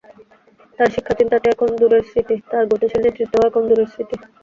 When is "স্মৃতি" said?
2.09-2.35, 3.93-4.15